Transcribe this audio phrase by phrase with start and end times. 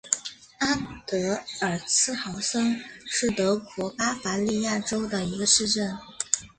[0.57, 0.73] 阿
[1.05, 5.95] 德尔茨豪森是德国巴伐利亚州的一个市镇。